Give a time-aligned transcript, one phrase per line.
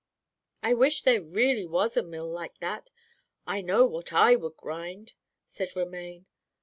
[0.63, 2.89] "I wish there really was a mill like that;
[3.45, 5.13] I know what I would grind,"
[5.45, 6.25] said Romaine.